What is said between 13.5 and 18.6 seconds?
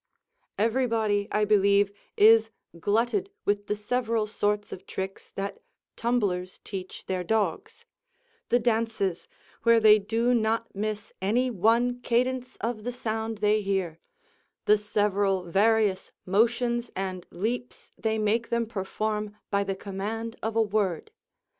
hear; the several various motions and leaps they make